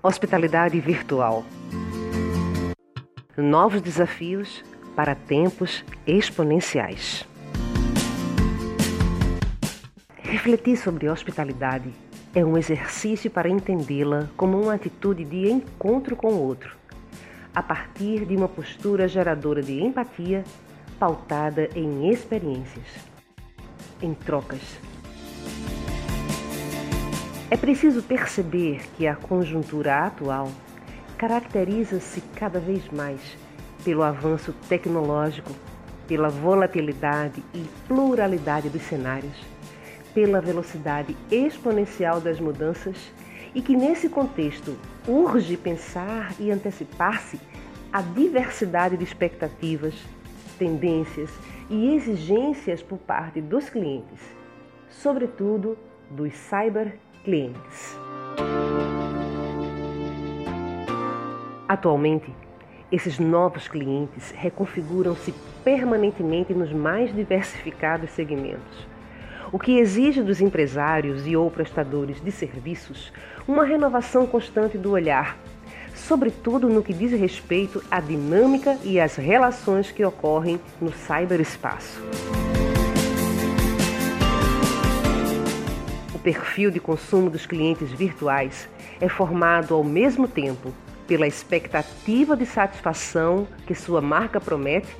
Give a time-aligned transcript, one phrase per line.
[0.00, 1.44] Hospitalidade virtual.
[3.36, 4.64] Novos desafios
[4.94, 7.26] para tempos exponenciais.
[10.18, 11.92] Refletir sobre hospitalidade
[12.32, 16.76] é um exercício para entendê-la como uma atitude de encontro com o outro,
[17.52, 20.44] a partir de uma postura geradora de empatia
[20.96, 22.86] pautada em experiências,
[24.00, 24.78] em trocas
[27.50, 30.50] é preciso perceber que a conjuntura atual
[31.16, 33.20] caracteriza-se cada vez mais
[33.82, 35.50] pelo avanço tecnológico,
[36.06, 39.32] pela volatilidade e pluralidade dos cenários,
[40.12, 43.10] pela velocidade exponencial das mudanças
[43.54, 47.40] e que, nesse contexto, urge pensar e antecipar-se
[47.90, 49.94] a diversidade de expectativas,
[50.58, 51.30] tendências
[51.70, 54.20] e exigências por parte dos clientes,
[54.90, 55.78] sobretudo
[56.10, 57.98] dos cyber clientes.
[61.68, 62.34] Atualmente,
[62.90, 68.88] esses novos clientes reconfiguram-se permanentemente nos mais diversificados segmentos,
[69.52, 73.12] o que exige dos empresários e ou prestadores de serviços
[73.46, 75.36] uma renovação constante do olhar,
[75.94, 82.00] sobretudo no que diz respeito à dinâmica e às relações que ocorrem no cyberespaço.
[86.28, 88.68] Perfil de consumo dos clientes virtuais
[89.00, 90.74] é formado ao mesmo tempo
[91.06, 94.94] pela expectativa de satisfação que sua marca promete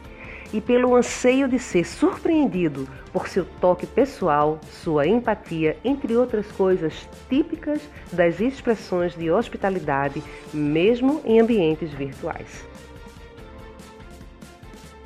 [0.55, 7.06] e pelo anseio de ser surpreendido por seu toque pessoal, sua empatia, entre outras coisas
[7.29, 12.67] típicas das expressões de hospitalidade, mesmo em ambientes virtuais.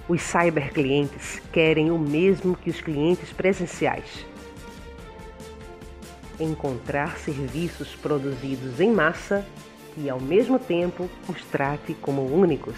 [0.08, 4.30] Os cyberclientes querem o mesmo que os clientes presenciais
[6.42, 9.46] encontrar serviços produzidos em massa
[9.96, 12.76] e, ao mesmo tempo, os trate como únicos.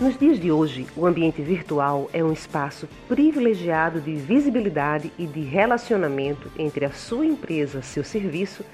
[0.00, 5.40] Nos dias de hoje, o ambiente virtual é um espaço privilegiado de visibilidade e de
[5.40, 8.64] relacionamento entre a sua empresa, seu serviço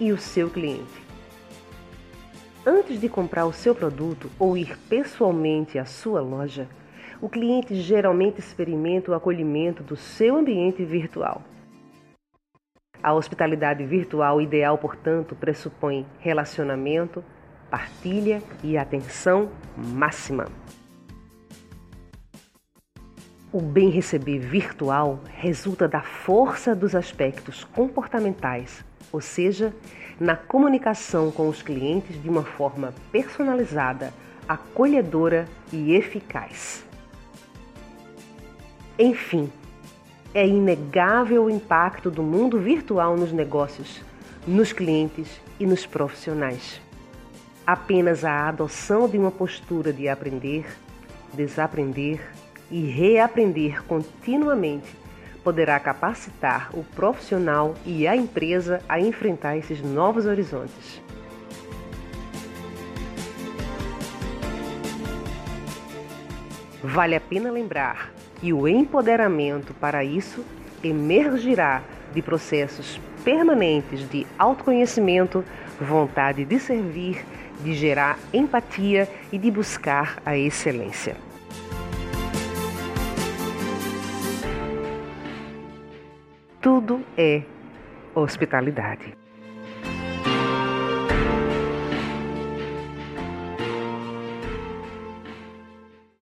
[0.00, 1.05] e o seu cliente.
[2.68, 6.68] Antes de comprar o seu produto ou ir pessoalmente à sua loja,
[7.20, 11.44] o cliente geralmente experimenta o acolhimento do seu ambiente virtual.
[13.00, 17.22] A hospitalidade virtual ideal, portanto, pressupõe relacionamento,
[17.70, 20.46] partilha e atenção máxima.
[23.52, 29.74] O bem receber virtual resulta da força dos aspectos comportamentais, ou seja,
[30.18, 34.12] na comunicação com os clientes de uma forma personalizada,
[34.48, 36.84] acolhedora e eficaz.
[38.98, 39.50] Enfim,
[40.32, 44.00] é inegável o impacto do mundo virtual nos negócios,
[44.46, 46.80] nos clientes e nos profissionais.
[47.66, 50.66] Apenas a adoção de uma postura de aprender,
[51.32, 52.20] desaprender
[52.70, 55.05] e reaprender continuamente
[55.46, 61.00] poderá capacitar o profissional e a empresa a enfrentar esses novos horizontes.
[66.82, 70.44] Vale a pena lembrar que o empoderamento para isso
[70.82, 71.80] emergirá
[72.12, 75.44] de processos permanentes de autoconhecimento,
[75.80, 77.24] vontade de servir,
[77.62, 81.25] de gerar empatia e de buscar a excelência.
[86.60, 87.42] Tudo é
[88.14, 89.25] hospitalidade.